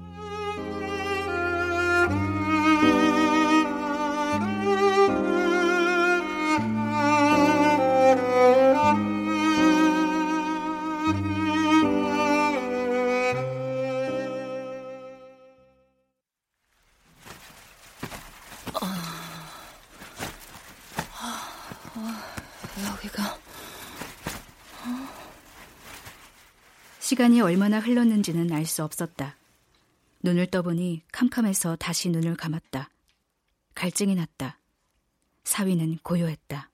[22.79, 23.39] 여기가
[26.99, 29.35] 시간이 얼마나 흘렀는지는 알 수 없었다.
[30.23, 32.89] 눈을 떠보니 캄캄해서 다시 눈을 감았다.
[33.75, 34.59] 갈증이 났다.
[35.43, 36.69] 사위는 고요했다.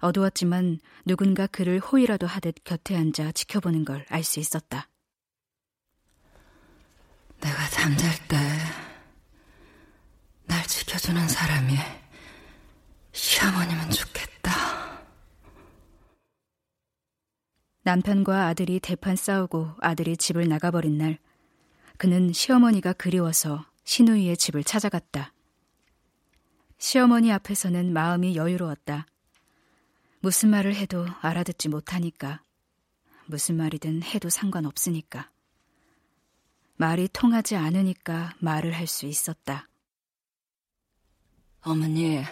[0.00, 4.88] 어두웠지만 누군가 그를 호위라도 하듯 곁에 앉아 지켜보는 걸 알 수 있었다.
[7.40, 8.36] 내가 잠잘 때
[10.46, 11.76] 날 지켜주는 사람이
[13.12, 14.31] 시어머니면 좋겠다.
[17.84, 21.18] 남편과 아들이 대판 싸우고 아들이 집을 나가버린 날,
[21.96, 25.32] 그는 시어머니가 그리워서 신우이의 집을 찾아갔다.
[26.78, 29.06] 시어머니 앞에서는 마음이 여유로웠다.
[30.20, 32.42] 무슨 말을 해도 알아듣지 못하니까.
[33.26, 35.30] 무슨 말이든 해도 상관없으니까.
[36.76, 39.68] 말이 통하지 않으니까 말을 할 수 있었다.
[41.62, 42.22] 어머니,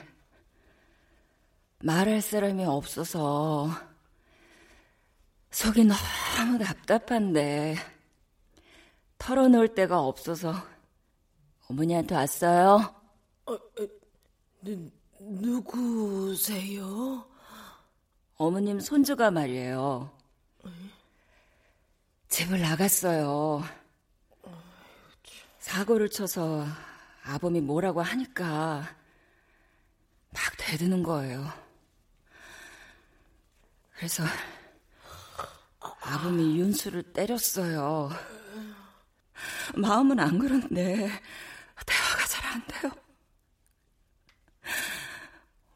[1.82, 3.89] 말할 사람이 없어서
[5.50, 7.76] 속이 너무 답답한데
[9.18, 10.54] 털어놓을 데가 없어서
[11.68, 12.94] 어머니한테 왔어요.
[13.46, 13.58] 어,
[14.62, 17.26] 누, 누구세요?
[18.36, 20.10] 어머님 손주가 말이에요.
[22.28, 23.62] 집을 나갔어요.
[25.58, 26.64] 사고를 쳐서
[27.24, 28.96] 아범이 뭐라고 하니까
[30.30, 31.46] 막 대드는 거예요.
[33.96, 34.24] 그래서
[36.20, 38.10] 아범이 윤수를 때렸어요.
[39.74, 41.10] 마음은 안 그런데
[41.86, 42.92] 대화가 잘 안 돼요.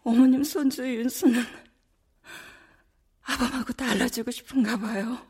[0.02, 1.42] 어머님 손주 윤수는
[3.22, 5.26] 아범하고 달라지고 싶은가 봐요.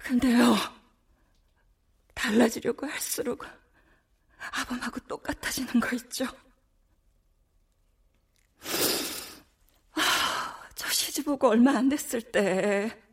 [0.00, 0.54] 근데요,
[2.12, 3.46] 달라지려고 할수록
[4.50, 6.26] 아범하고 똑같아지는 거 있죠?
[9.92, 13.07] 아, 저 시집 오고 얼마 안 됐을 때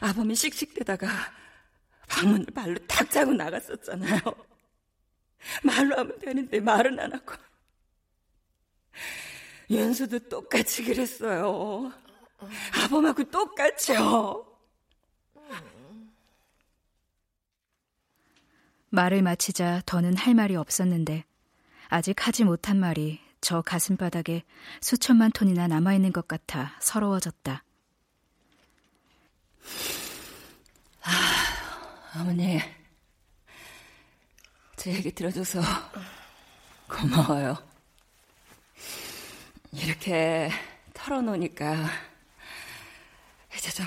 [0.00, 1.08] 아범이 씩씩대다가
[2.08, 4.20] 방문을 발로 탁 차고 나갔었잖아요.
[5.62, 7.34] 말로 하면 되는데 말은 안 하고.
[9.70, 11.92] 연수도 똑같이 그랬어요.
[12.84, 14.50] 아범하고 똑같죠.
[18.90, 21.24] 말을 마치자 더는 할 말이 없었는데
[21.88, 24.44] 아직 하지 못한 말이 저 가슴바닥에
[24.80, 27.63] 수천만 톤이나 남아있는 것 같아 서러워졌다.
[31.02, 32.60] 아, 어머니,
[34.76, 35.60] 제 얘기 들어줘서
[36.88, 37.56] 고마워요.
[39.72, 40.50] 이렇게
[40.92, 41.88] 털어놓으니까
[43.56, 43.86] 이제 좀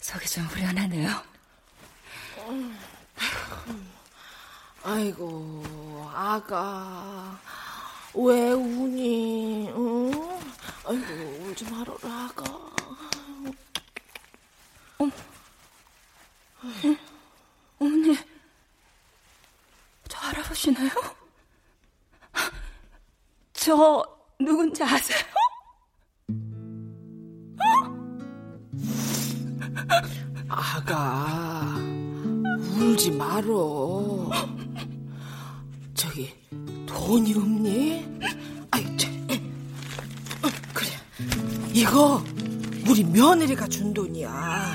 [0.00, 1.22] 속이 좀 후련하네요.
[4.82, 7.38] 아이고, 아가,
[8.14, 10.10] 왜 우니, 응?
[10.84, 12.69] 아이고, 울지 말아라, 아가.
[15.00, 15.10] 어머.
[16.62, 16.66] 어,
[17.78, 18.14] 어머니,
[20.06, 20.90] 저 알아보시나요?
[23.54, 24.04] 저
[24.38, 25.18] 누군지 아세요?
[27.56, 28.00] 어?
[30.48, 31.76] 아가,
[32.78, 34.30] 울지 말어.
[35.94, 36.34] 저기,
[36.86, 38.20] 돈이 없니?
[38.70, 40.90] 아이, 저, 어, 그래.
[41.72, 42.22] 이거,
[42.86, 44.69] 우리 며느리가 준 돈이야.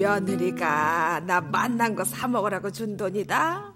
[0.00, 3.74] 며느리가 나 만난 거 사 먹으라고 준 돈이다.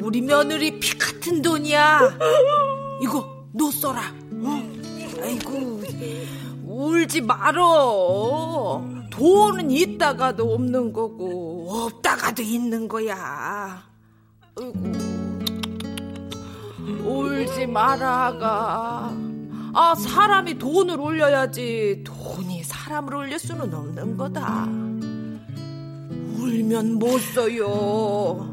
[0.00, 2.00] 우리 며느리 피 같은 돈이야.
[3.02, 4.02] 이거, 너 써라.
[5.20, 5.80] 아이고,
[6.64, 8.84] 울지 말어.
[9.10, 13.82] 돈은 있다가도 없는 거고 없다가도 있는 거야.
[14.56, 14.92] 아이고.
[17.04, 19.12] 울지 마라가.
[19.76, 24.68] 아 사람이 돈을 올려야지 돈이 사람을 올릴 수는 없는 거다.
[26.44, 28.52] 울면 못 써요.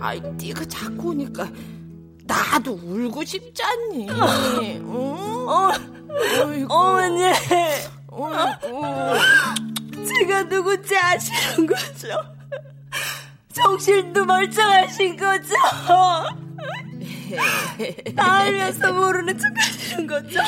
[0.00, 1.46] 아이 네가 자꾸 오니까
[2.24, 4.08] 나도 울고 싶지 않니?
[4.08, 4.18] 응?
[4.88, 5.70] 어,
[6.68, 7.24] 어머니.
[8.08, 9.18] 어이구.
[10.06, 12.08] 제가 누군지 아시는 거죠?
[13.52, 15.54] 정신도 멀쩡하신 거죠?
[18.16, 20.40] 다 알면서 모르는 척 하시는 거죠?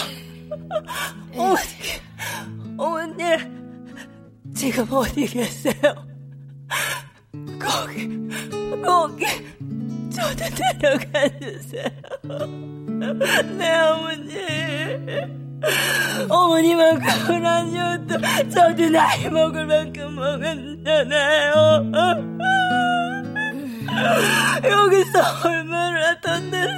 [1.36, 1.60] 어머니,
[2.78, 3.22] 어머니,
[4.54, 5.74] 지금 어디 계세요?
[7.58, 8.08] 거기,
[8.82, 9.24] 거기,
[10.10, 11.88] 저도 데려가 주세요.
[13.58, 14.34] 네, 어머니.
[16.28, 18.18] 어머니만큼은 아니어도
[18.50, 21.90] 저도 나이 먹을 만큼 먹었잖아요.
[24.64, 26.68] 여기서 얼마나 던졌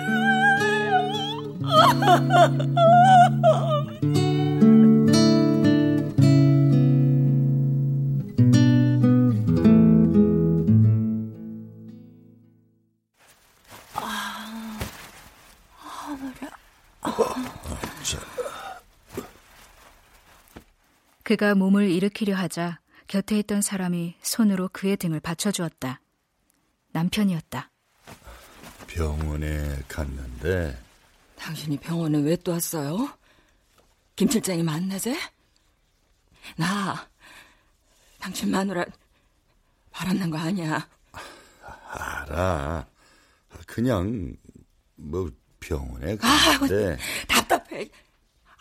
[21.26, 26.00] 그가 몸을 일으키려 하자 곁에 있던 사람이 손으로 그의 등을 받쳐주었다.
[26.92, 27.68] 남편이었다.
[28.86, 30.80] 병원에 갔는데
[31.34, 33.10] 당신이 병원에 왜 또 왔어요?
[34.14, 35.18] 김 실장이 만나재?
[36.56, 37.08] 나
[38.20, 38.84] 당신 마누라
[39.90, 40.88] 바람난 거 아니야.
[41.90, 42.86] 알아.
[43.66, 44.36] 그냥
[44.94, 46.96] 뭐 병원에 아, 갔는데
[47.26, 47.88] 답답해.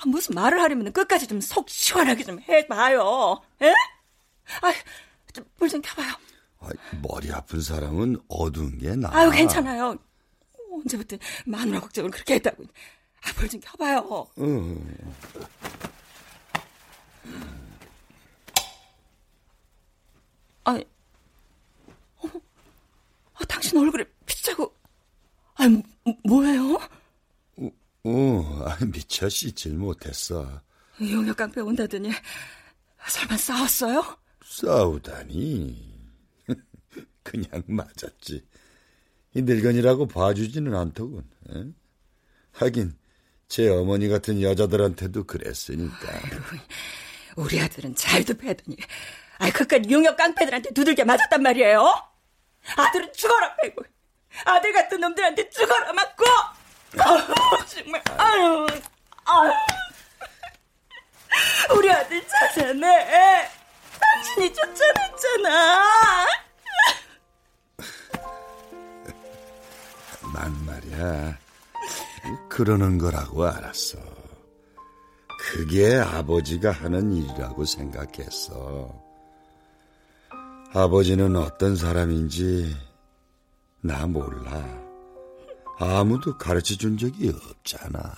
[0.06, 3.42] 아, 무슨 말을 하려면 끝까지 좀 속 시원하게 좀 해봐요.
[3.62, 3.70] 에?
[4.62, 4.74] 아,
[5.58, 6.14] 불좀 켜봐요.
[6.60, 6.70] 아,
[7.02, 9.12] 머리 아픈 사람은 어두운 게 나아.
[9.16, 9.98] 아유, 괜찮아요.
[10.72, 12.64] 언제부터 마누라 걱정을 그렇게 했다고.
[12.64, 14.28] 아, 불 좀 켜봐요.
[14.40, 14.98] 응.
[20.64, 20.84] 아니,
[22.18, 22.28] 어,
[23.36, 24.74] 아, 당신 얼굴에 피자고.
[25.56, 26.80] 아니, 뭐, 뭐예요?
[28.82, 30.62] 미처 씻질 못했어.
[31.02, 32.12] 용역 깡패 온다더니
[33.08, 34.18] 설마 싸웠어요?
[34.44, 35.96] 싸우다니.
[37.24, 38.46] 그냥 맞았지.
[39.34, 41.30] 이 늙은이라고 봐주지는 않더군.
[41.50, 41.66] 에?
[42.54, 42.96] 하긴
[43.48, 46.20] 제 어머니 같은 여자들한테도 그랬으니까.
[47.36, 48.78] 우리 아들은 잘도 패더니
[49.38, 51.86] 아이 그깟 용역 깡패들한테 두들겨 맞았단 말이에요.
[52.78, 53.84] 아들은 죽어라 패고
[54.46, 56.24] 아들 같은 놈들한테 죽어라 맞고.
[57.00, 57.22] 아유,
[57.68, 58.68] 정말 아유
[59.26, 59.52] 아유.
[61.78, 63.50] 우리 아들 찾아내.
[64.00, 65.86] 당신이 쫓아냈잖아.
[70.34, 71.38] 난 말이야.
[72.50, 73.98] 그러는 거라고 알았어.
[75.40, 79.04] 그게 아버지가 하는 일이라고 생각했어.
[80.74, 82.76] 아버지는 어떤 사람인지
[83.82, 84.85] 나 몰라.
[85.78, 88.14] 아무도 가르쳐 준 적이 없잖아.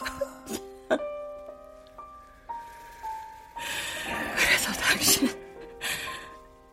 [4.36, 5.34] 그래서 당신은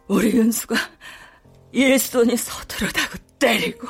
[0.08, 0.76] 우리 윤수가
[1.72, 3.88] 일손이 서투르다고 때리고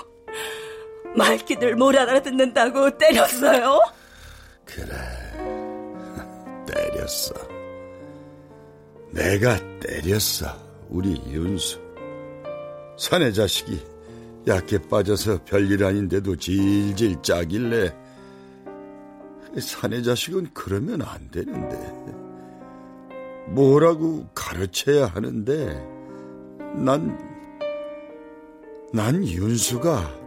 [1.16, 3.80] 말귀들 못 알아듣는다고 때렸어요?
[4.64, 4.86] 그래,
[6.66, 7.34] 때렸어.
[9.11, 10.57] 내가 때렸어,
[10.88, 11.80] 우리 윤수.
[12.99, 13.84] 사내 자식이
[14.47, 17.95] 약해 빠져서 별일 아닌데도 질질 짜길래
[19.61, 22.24] 사내 자식은 그러면 안 되는데
[23.49, 25.95] 뭐라고 가르쳐야 하는데
[26.74, 27.16] 난,
[28.92, 30.24] 난 윤수가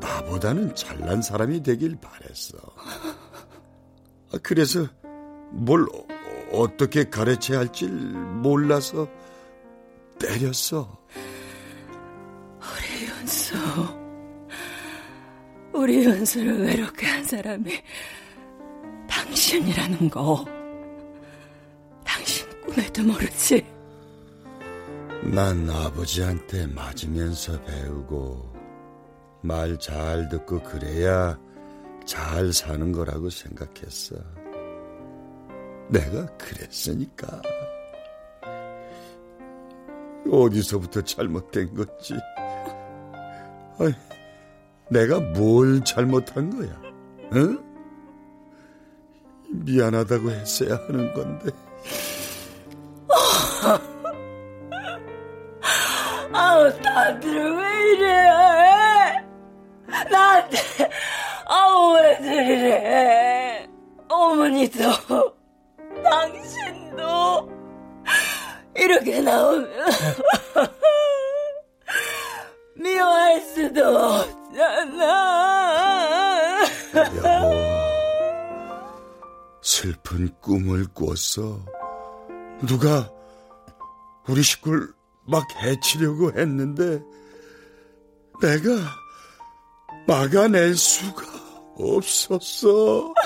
[0.00, 2.58] 나보다는 잘난 사람이 되길 바랬어.
[4.32, 4.86] 아, 그래서
[5.50, 5.86] 뭘
[6.52, 9.08] 어떻게 가르쳐야 할지 몰라서
[10.18, 10.99] 때렸어.
[15.80, 17.72] 우리 연수를 외롭게 한 사람이
[19.08, 20.44] 당신이라는 거
[22.04, 23.64] 당신 꿈에도 모르지.
[25.22, 28.50] 난 아버지한테 맞으면서 배우고
[29.40, 31.38] 말 잘 듣고 그래야
[32.04, 34.16] 잘 사는 거라고 생각했어.
[35.88, 37.40] 내가 그랬으니까.
[40.30, 42.14] 어디서부터 잘못된 거지?
[43.78, 43.94] 아이,
[44.90, 46.70] 내가 뭘 잘못한 거야?
[47.34, 47.58] 응?
[49.50, 51.50] 미안하다고 했어야 하는 건데.
[56.32, 58.30] 아우, 다들 왜 이래?
[60.10, 60.58] 나한테,
[61.46, 63.68] 아우, 왜들 이래?
[64.08, 64.88] 어머니도,
[66.02, 67.50] 당신도,
[68.76, 69.68] 이렇게 나오면,
[72.76, 76.40] 미워할 수도 없잖아.
[76.94, 77.50] 여보,
[79.62, 81.64] 슬픈 꿈을 꿨어.
[82.66, 83.08] 누가
[84.28, 84.92] 우리 식구를
[85.26, 87.00] 막 해치려고 했는데
[88.40, 88.68] 내가
[90.06, 91.22] 막아낼 수가
[91.76, 93.14] 없었어.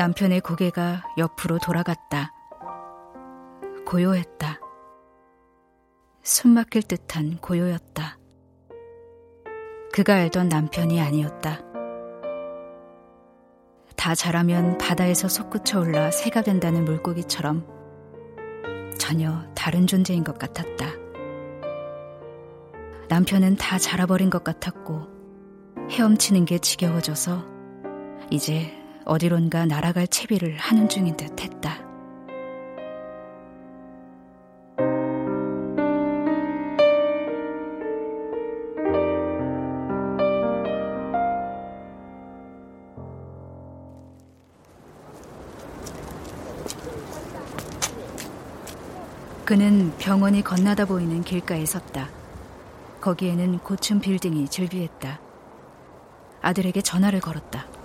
[0.00, 2.32] 남편의 고개가 옆으로 돌아갔다.
[3.84, 4.58] 고요했다.
[6.22, 8.18] 숨 막힐 듯한 고요였다.
[9.92, 11.60] 그가 알던 남편이 아니었다.
[13.94, 17.66] 다 자라면 바다에서 솟구쳐 올라 새가 된다는 물고기처럼
[18.96, 20.86] 전혀 다른 존재인 것 같았다.
[23.10, 25.08] 남편은 다 자라버린 것 같았고
[25.90, 27.44] 헤엄치는 게 지겨워져서
[28.30, 31.90] 이제 어디론가 날아갈 채비를 하는 중인 듯 했다.
[49.50, 52.08] 그는 병원이 건너다 보이는 길가에 섰다.
[53.00, 55.18] 거기에는 고층 빌딩이 즐비했다.
[56.40, 57.79] 아들에게 전화를 걸었다.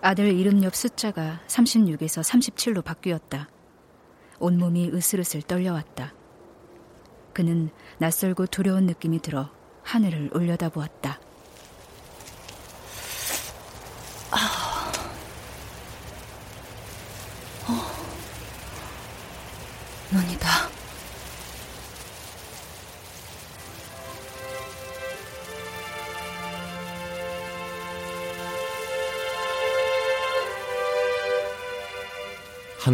[0.00, 3.48] 아들 이름 옆 숫자가 36에서 37로 바뀌었다.
[4.38, 6.14] 온몸이 으슬으슬 떨려왔다.
[7.32, 9.50] 그는 낯설고 두려운 느낌이 들어
[9.82, 11.18] 하늘을 올려다보았다.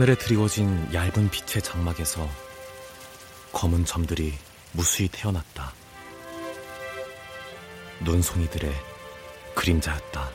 [0.04, 2.28] 하늘에 드리워진 얇은 빛의 장막에서
[3.52, 4.34] 검은 점들이
[4.72, 5.72] 무수히 태어났다.
[8.00, 8.70] 눈송이들의
[9.54, 10.30] 그림자였다.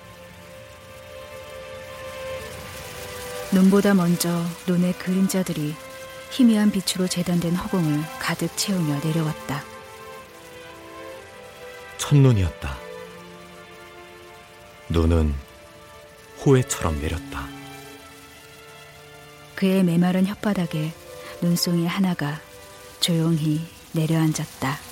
[3.51, 5.75] 눈보다 먼저 눈의 그림자들이
[6.31, 9.63] 희미한 빛으로 재단된 허공을 가득 채우며 내려왔다.
[11.99, 12.75] 첫눈이었다.
[14.89, 15.35] 눈은
[16.43, 17.58] 호해처럼 내렸다.
[19.59, 20.89] 그의 메마른 혓바닥에
[21.41, 22.39] 눈송이 하나가
[23.01, 23.59] 조용히
[23.91, 24.88] 내려앉았다.